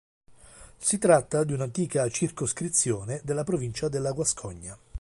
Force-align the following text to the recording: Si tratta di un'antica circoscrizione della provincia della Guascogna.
Si 0.79 0.97
tratta 0.97 1.43
di 1.43 1.53
un'antica 1.53 2.09
circoscrizione 2.09 3.21
della 3.23 3.43
provincia 3.43 3.87
della 3.87 4.13
Guascogna. 4.13 4.75